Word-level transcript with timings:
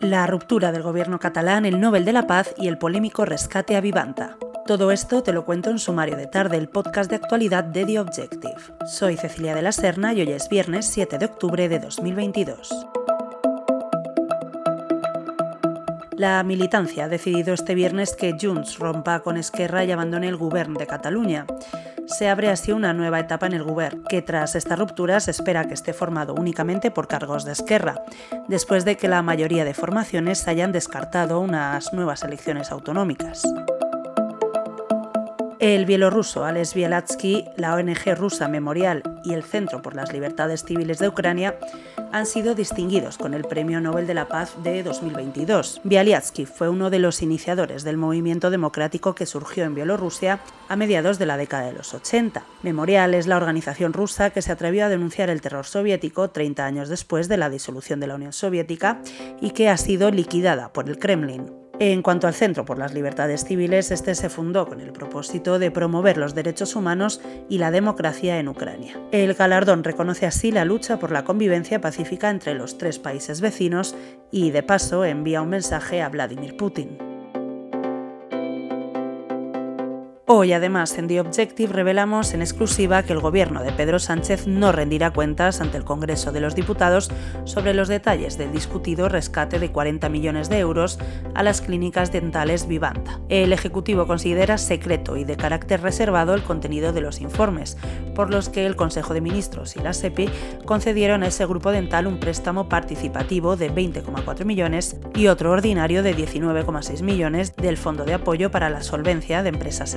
la 0.00 0.26
ruptura 0.26 0.72
del 0.72 0.82
gobierno 0.82 1.18
catalán, 1.18 1.66
el 1.66 1.78
Nobel 1.78 2.04
de 2.04 2.12
la 2.12 2.26
Paz 2.26 2.54
y 2.56 2.68
el 2.68 2.78
polémico 2.78 3.24
rescate 3.24 3.76
a 3.76 3.80
Vivanta. 3.80 4.36
Todo 4.66 4.90
esto 4.92 5.22
te 5.22 5.32
lo 5.32 5.44
cuento 5.44 5.70
en 5.70 5.78
Sumario 5.78 6.16
de 6.16 6.26
Tarde, 6.26 6.56
el 6.56 6.68
podcast 6.68 7.10
de 7.10 7.16
actualidad 7.16 7.64
de 7.64 7.84
The 7.84 7.98
Objective. 8.00 8.56
Soy 8.86 9.16
Cecilia 9.16 9.54
de 9.54 9.62
la 9.62 9.72
Serna 9.72 10.14
y 10.14 10.22
hoy 10.22 10.32
es 10.32 10.48
viernes 10.48 10.86
7 10.86 11.18
de 11.18 11.26
octubre 11.26 11.68
de 11.68 11.78
2022. 11.80 12.99
La 16.20 16.42
militancia 16.42 17.04
ha 17.04 17.08
decidido 17.08 17.54
este 17.54 17.74
viernes 17.74 18.14
que 18.14 18.36
Junts 18.38 18.78
rompa 18.78 19.20
con 19.20 19.38
Esquerra 19.38 19.84
y 19.84 19.90
abandone 19.90 20.28
el 20.28 20.36
gobierno 20.36 20.78
de 20.78 20.86
Cataluña 20.86 21.46
se 22.10 22.28
abre 22.28 22.50
así 22.50 22.72
una 22.72 22.92
nueva 22.92 23.20
etapa 23.20 23.46
en 23.46 23.52
el 23.52 23.62
Govern, 23.62 24.02
que 24.02 24.20
tras 24.20 24.56
esta 24.56 24.74
ruptura 24.76 25.20
se 25.20 25.30
espera 25.30 25.66
que 25.66 25.74
esté 25.74 25.92
formado 25.92 26.34
únicamente 26.34 26.90
por 26.90 27.06
cargos 27.06 27.44
de 27.44 27.52
Esquerra, 27.52 28.02
después 28.48 28.84
de 28.84 28.96
que 28.96 29.08
la 29.08 29.22
mayoría 29.22 29.64
de 29.64 29.74
formaciones 29.74 30.46
hayan 30.48 30.72
descartado 30.72 31.40
unas 31.40 31.92
nuevas 31.92 32.22
elecciones 32.24 32.72
autonómicas. 32.72 33.42
El 35.60 35.84
bielorruso 35.84 36.46
Alex 36.46 36.72
Bialatsky, 36.72 37.44
la 37.58 37.74
ONG 37.74 38.16
rusa 38.16 38.48
Memorial 38.48 39.02
y 39.24 39.34
el 39.34 39.42
Centro 39.42 39.82
por 39.82 39.94
las 39.94 40.10
Libertades 40.10 40.64
Civiles 40.64 40.98
de 40.98 41.08
Ucrania 41.08 41.58
han 42.12 42.24
sido 42.24 42.54
distinguidos 42.54 43.18
con 43.18 43.34
el 43.34 43.44
Premio 43.44 43.78
Nobel 43.78 44.06
de 44.06 44.14
la 44.14 44.26
Paz 44.26 44.54
de 44.62 44.82
2022. 44.82 45.82
Bialyatsky 45.84 46.46
fue 46.46 46.70
uno 46.70 46.88
de 46.88 46.98
los 46.98 47.20
iniciadores 47.20 47.84
del 47.84 47.98
movimiento 47.98 48.48
democrático 48.48 49.14
que 49.14 49.26
surgió 49.26 49.64
en 49.64 49.74
Bielorrusia 49.74 50.40
a 50.70 50.76
mediados 50.76 51.18
de 51.18 51.26
la 51.26 51.36
década 51.36 51.66
de 51.66 51.74
los 51.74 51.92
80. 51.92 52.42
Memorial 52.62 53.12
es 53.12 53.26
la 53.26 53.36
organización 53.36 53.92
rusa 53.92 54.30
que 54.30 54.40
se 54.40 54.52
atrevió 54.52 54.86
a 54.86 54.88
denunciar 54.88 55.28
el 55.28 55.42
terror 55.42 55.66
soviético 55.66 56.30
30 56.30 56.64
años 56.64 56.88
después 56.88 57.28
de 57.28 57.36
la 57.36 57.50
disolución 57.50 58.00
de 58.00 58.06
la 58.06 58.14
Unión 58.14 58.32
Soviética 58.32 59.02
y 59.42 59.50
que 59.50 59.68
ha 59.68 59.76
sido 59.76 60.10
liquidada 60.10 60.72
por 60.72 60.88
el 60.88 60.98
Kremlin. 60.98 61.59
En 61.82 62.02
cuanto 62.02 62.26
al 62.26 62.34
Centro 62.34 62.66
por 62.66 62.76
las 62.76 62.92
Libertades 62.92 63.42
Civiles, 63.42 63.90
este 63.90 64.14
se 64.14 64.28
fundó 64.28 64.66
con 64.66 64.82
el 64.82 64.92
propósito 64.92 65.58
de 65.58 65.70
promover 65.70 66.18
los 66.18 66.34
derechos 66.34 66.76
humanos 66.76 67.22
y 67.48 67.56
la 67.56 67.70
democracia 67.70 68.38
en 68.38 68.48
Ucrania. 68.48 69.00
El 69.12 69.32
galardón 69.32 69.82
reconoce 69.82 70.26
así 70.26 70.52
la 70.52 70.66
lucha 70.66 70.98
por 70.98 71.10
la 71.10 71.24
convivencia 71.24 71.80
pacífica 71.80 72.28
entre 72.28 72.52
los 72.52 72.76
tres 72.76 72.98
países 72.98 73.40
vecinos 73.40 73.96
y, 74.30 74.50
de 74.50 74.62
paso, 74.62 75.06
envía 75.06 75.40
un 75.40 75.48
mensaje 75.48 76.02
a 76.02 76.10
Vladimir 76.10 76.54
Putin. 76.54 77.09
Hoy, 80.32 80.52
además, 80.52 80.96
en 80.96 81.08
The 81.08 81.18
Objective 81.18 81.72
revelamos 81.72 82.34
en 82.34 82.40
exclusiva 82.40 83.02
que 83.02 83.12
el 83.12 83.18
gobierno 83.18 83.64
de 83.64 83.72
Pedro 83.72 83.98
Sánchez 83.98 84.46
no 84.46 84.70
rendirá 84.70 85.12
cuentas 85.12 85.60
ante 85.60 85.76
el 85.76 85.84
Congreso 85.84 86.30
de 86.30 86.38
los 86.38 86.54
Diputados 86.54 87.10
sobre 87.42 87.74
los 87.74 87.88
detalles 87.88 88.38
del 88.38 88.52
discutido 88.52 89.08
rescate 89.08 89.58
de 89.58 89.72
40 89.72 90.08
millones 90.08 90.48
de 90.48 90.60
euros 90.60 91.00
a 91.34 91.42
las 91.42 91.60
clínicas 91.60 92.12
dentales 92.12 92.68
Vivanta. 92.68 93.18
El 93.28 93.52
Ejecutivo 93.52 94.06
considera 94.06 94.56
secreto 94.56 95.16
y 95.16 95.24
de 95.24 95.36
carácter 95.36 95.82
reservado 95.82 96.34
el 96.34 96.44
contenido 96.44 96.92
de 96.92 97.00
los 97.00 97.20
informes, 97.20 97.76
por 98.14 98.30
los 98.30 98.48
que 98.48 98.66
el 98.66 98.76
Consejo 98.76 99.14
de 99.14 99.22
Ministros 99.22 99.74
y 99.74 99.80
la 99.80 99.92
SEPI 99.92 100.28
concedieron 100.64 101.24
a 101.24 101.26
ese 101.26 101.44
grupo 101.44 101.72
dental 101.72 102.06
un 102.06 102.20
préstamo 102.20 102.68
participativo 102.68 103.56
de 103.56 103.72
20,4 103.74 104.44
millones 104.44 104.96
y 105.12 105.26
otro 105.26 105.50
ordinario 105.50 106.04
de 106.04 106.16
19,6 106.16 107.02
millones 107.02 107.56
del 107.56 107.76
Fondo 107.76 108.04
de 108.04 108.14
Apoyo 108.14 108.52
para 108.52 108.70
la 108.70 108.84
Solvencia 108.84 109.42
de 109.42 109.48
Empresas 109.48 109.92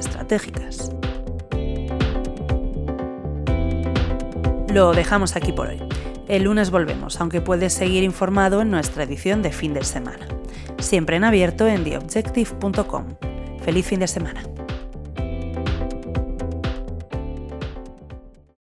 Lo 4.70 4.94
dejamos 4.94 5.36
aquí 5.36 5.52
por 5.52 5.68
hoy. 5.68 5.80
El 6.28 6.44
lunes 6.44 6.72
volvemos, 6.72 7.20
aunque 7.22 7.42
puedes 7.42 7.74
seguir 7.74 8.04
informado 8.04 8.62
en 8.62 8.72
nuestra 8.72 9.04
edición 9.04 9.42
de 9.42 9.52
fin 9.52 9.74
de 9.74 9.84
semana. 9.84 10.28
Siempre 10.80 11.18
en 11.18 11.24
abierto 11.24 11.68
en 11.68 11.84
theobjective.com. 11.84 13.06
Feliz 13.64 13.86
fin 13.86 14.00
de 14.00 14.08
semana. 14.08 14.44